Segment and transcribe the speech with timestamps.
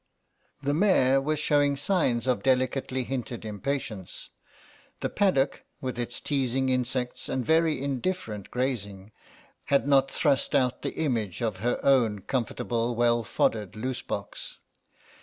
[0.63, 4.29] The mare was showing signs of delicately hinted impatience;
[4.99, 9.11] the paddock, with its teasing insects and very indifferent grazing,
[9.65, 14.57] had not thrust out the image of her own comfortable well foddered loose box.